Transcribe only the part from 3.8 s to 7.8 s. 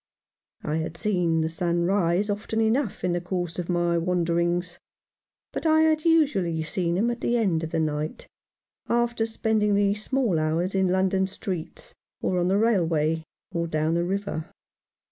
wanderings; but I had usually seen him at the end of the